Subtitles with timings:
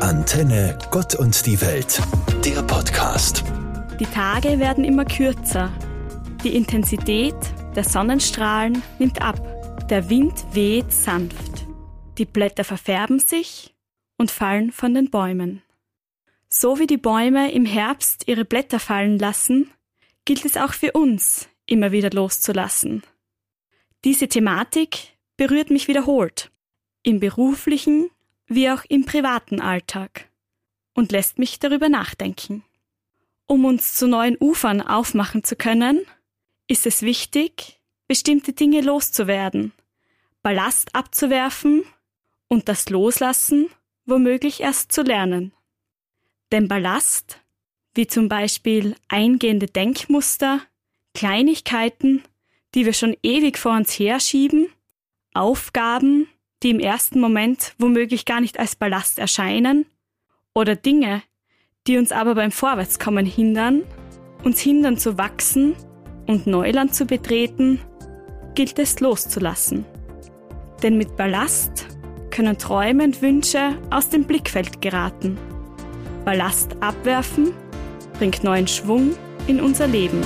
[0.00, 2.00] Antenne Gott und die Welt,
[2.44, 3.42] der Podcast.
[3.98, 5.72] Die Tage werden immer kürzer.
[6.44, 7.34] Die Intensität
[7.74, 9.40] der Sonnenstrahlen nimmt ab.
[9.90, 11.66] Der Wind weht sanft.
[12.16, 13.74] Die Blätter verfärben sich
[14.16, 15.62] und fallen von den Bäumen.
[16.48, 19.68] So wie die Bäume im Herbst ihre Blätter fallen lassen,
[20.24, 23.02] gilt es auch für uns, immer wieder loszulassen.
[24.04, 26.52] Diese Thematik berührt mich wiederholt,
[27.02, 28.10] im beruflichen
[28.48, 30.28] wie auch im privaten Alltag,
[30.94, 32.64] und lässt mich darüber nachdenken.
[33.46, 36.00] Um uns zu neuen Ufern aufmachen zu können,
[36.66, 39.72] ist es wichtig, bestimmte Dinge loszuwerden,
[40.42, 41.84] Ballast abzuwerfen
[42.48, 43.68] und das Loslassen
[44.06, 45.52] womöglich erst zu lernen.
[46.50, 47.40] Denn Ballast,
[47.94, 50.62] wie zum Beispiel eingehende Denkmuster,
[51.14, 52.22] Kleinigkeiten,
[52.74, 54.68] die wir schon ewig vor uns herschieben,
[55.34, 56.28] Aufgaben,
[56.62, 59.86] die im ersten Moment womöglich gar nicht als Ballast erscheinen,
[60.54, 61.22] oder Dinge,
[61.86, 63.82] die uns aber beim Vorwärtskommen hindern,
[64.42, 65.74] uns hindern zu wachsen
[66.26, 67.80] und Neuland zu betreten,
[68.54, 69.84] gilt es loszulassen.
[70.82, 71.86] Denn mit Ballast
[72.30, 75.38] können Träume und Wünsche aus dem Blickfeld geraten.
[76.24, 77.52] Ballast abwerfen
[78.18, 80.20] bringt neuen Schwung in unser Leben.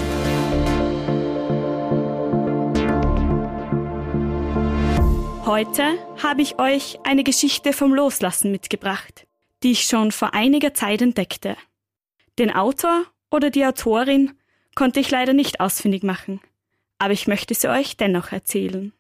[5.44, 9.26] Heute habe ich euch eine Geschichte vom Loslassen mitgebracht,
[9.64, 11.56] die ich schon vor einiger Zeit entdeckte.
[12.38, 14.38] Den Autor oder die Autorin
[14.76, 16.40] konnte ich leider nicht ausfindig machen,
[16.98, 18.92] aber ich möchte sie euch dennoch erzählen.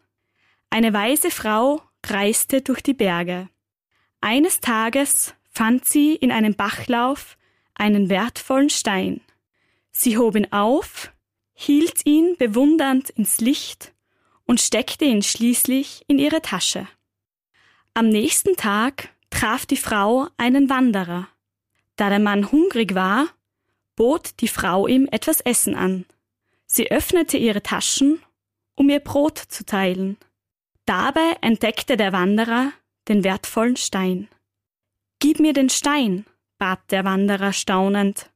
[0.68, 3.48] Eine weise Frau reiste durch die Berge.
[4.20, 7.38] Eines Tages fand sie in einem Bachlauf
[7.74, 9.20] einen wertvollen Stein.
[9.92, 11.12] Sie hob ihn auf,
[11.54, 13.92] hielt ihn bewundernd ins Licht
[14.46, 16.88] und steckte ihn schließlich in ihre Tasche.
[17.94, 21.28] Am nächsten Tag traf die Frau einen Wanderer.
[21.96, 23.28] Da der Mann hungrig war,
[23.96, 26.04] bot die Frau ihm etwas Essen an.
[26.66, 28.20] Sie öffnete ihre Taschen,
[28.74, 30.16] um ihr Brot zu teilen.
[30.86, 32.72] Dabei entdeckte der Wanderer
[33.08, 34.28] den wertvollen Stein.
[35.18, 36.24] Gib mir den Stein,
[36.58, 38.30] bat der Wanderer staunend.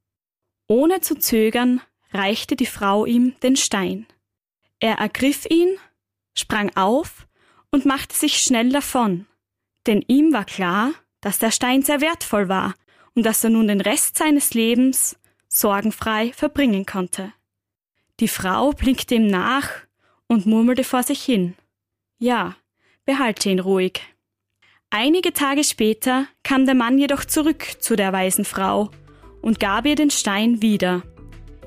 [0.68, 1.80] Ohne zu zögern
[2.12, 4.06] reichte die Frau ihm den Stein.
[4.78, 5.78] Er ergriff ihn
[6.38, 7.26] sprang auf
[7.70, 9.26] und machte sich schnell davon,
[9.86, 12.74] denn ihm war klar, dass der Stein sehr wertvoll war
[13.14, 15.16] und dass er nun den Rest seines Lebens
[15.48, 17.32] sorgenfrei verbringen konnte.
[18.20, 19.68] Die Frau blickte ihm nach
[20.26, 21.54] und murmelte vor sich hin.
[22.18, 22.56] Ja,
[23.04, 24.00] behalte ihn ruhig.
[24.90, 28.90] Einige Tage später kam der Mann jedoch zurück zu der weisen Frau
[29.42, 31.02] und gab ihr den Stein wieder.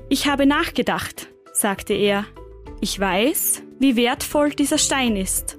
[0.08, 2.26] Ich habe nachgedacht, sagte er.
[2.80, 5.58] Ich weiß, wie wertvoll dieser Stein ist,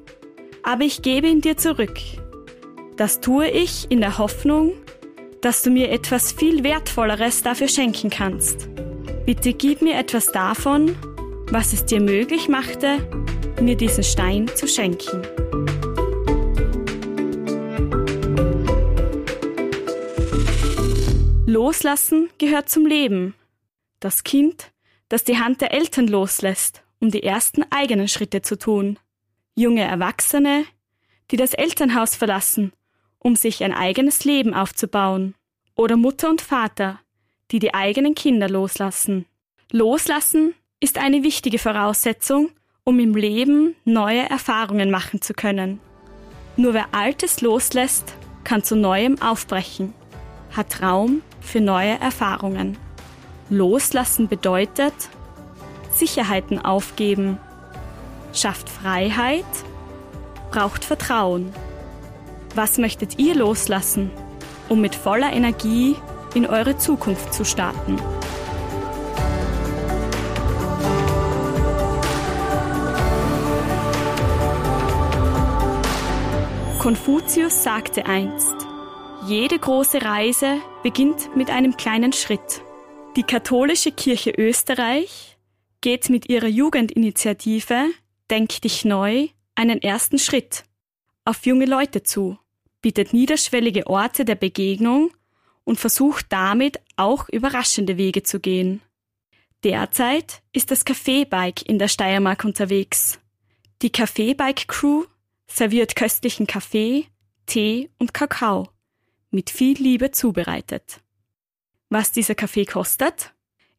[0.61, 1.97] aber ich gebe ihn dir zurück.
[2.95, 4.73] Das tue ich in der Hoffnung,
[5.41, 8.69] dass du mir etwas viel Wertvolleres dafür schenken kannst.
[9.25, 10.95] Bitte gib mir etwas davon,
[11.49, 12.99] was es dir möglich machte,
[13.59, 15.23] mir diesen Stein zu schenken.
[21.47, 23.33] Loslassen gehört zum Leben.
[23.99, 24.71] Das Kind,
[25.09, 28.97] das die Hand der Eltern loslässt um die ersten eigenen Schritte zu tun.
[29.55, 30.63] Junge Erwachsene,
[31.31, 32.71] die das Elternhaus verlassen,
[33.19, 35.35] um sich ein eigenes Leben aufzubauen.
[35.75, 36.99] Oder Mutter und Vater,
[37.51, 39.25] die die eigenen Kinder loslassen.
[39.71, 42.49] Loslassen ist eine wichtige Voraussetzung,
[42.83, 45.79] um im Leben neue Erfahrungen machen zu können.
[46.57, 48.13] Nur wer Altes loslässt,
[48.43, 49.93] kann zu Neuem aufbrechen,
[50.51, 52.77] hat Raum für neue Erfahrungen.
[53.49, 54.93] Loslassen bedeutet,
[55.93, 57.37] Sicherheiten aufgeben,
[58.33, 59.45] schafft Freiheit,
[60.51, 61.53] braucht Vertrauen.
[62.55, 64.11] Was möchtet ihr loslassen,
[64.69, 65.95] um mit voller Energie
[66.33, 67.97] in eure Zukunft zu starten?
[76.79, 78.55] Konfuzius sagte einst,
[79.27, 82.63] jede große Reise beginnt mit einem kleinen Schritt.
[83.15, 85.30] Die katholische Kirche Österreich
[85.81, 87.91] geht mit ihrer Jugendinitiative
[88.29, 90.63] Denk dich neu einen ersten Schritt
[91.25, 92.39] auf junge Leute zu,
[92.81, 95.11] bietet niederschwellige Orte der Begegnung
[95.65, 98.81] und versucht damit auch überraschende Wege zu gehen.
[99.63, 103.19] Derzeit ist das Kaffeebike in der Steiermark unterwegs.
[103.81, 105.03] Die Kaffeebike Crew
[105.45, 107.05] serviert köstlichen Kaffee,
[107.45, 108.69] Tee und Kakao,
[109.29, 111.01] mit viel Liebe zubereitet.
[111.89, 113.33] Was dieser Kaffee kostet?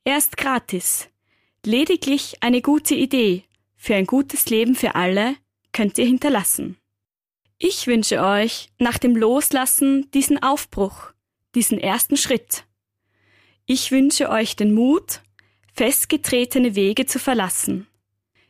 [0.04, 1.08] Er ist gratis,
[1.64, 3.44] Lediglich eine gute Idee
[3.76, 5.36] für ein gutes Leben für alle
[5.72, 6.76] könnt ihr hinterlassen.
[7.56, 11.12] Ich wünsche euch nach dem Loslassen diesen Aufbruch,
[11.54, 12.64] diesen ersten Schritt.
[13.64, 15.20] Ich wünsche euch den Mut,
[15.72, 17.86] festgetretene Wege zu verlassen.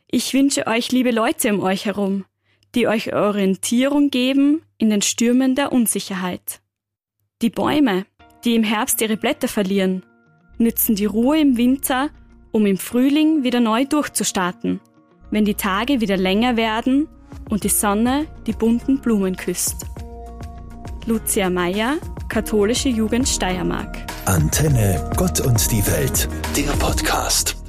[0.09, 2.25] Ich wünsche euch liebe Leute um euch herum,
[2.73, 6.61] die euch Orientierung geben in den Stürmen der Unsicherheit.
[7.43, 8.07] Die Bäume,
[8.43, 10.03] die im Herbst ihre Blätter verlieren,
[10.57, 12.09] nützen die Ruhe im Winter,
[12.53, 14.79] um im Frühling wieder neu durchzustarten,
[15.31, 17.09] wenn die Tage wieder länger werden
[17.49, 19.85] und die Sonne die bunten Blumen küsst.
[21.05, 21.97] Lucia Meyer,
[22.29, 23.97] Katholische Jugend Steiermark.
[24.25, 27.62] Antenne Gott und die Welt, der Podcast.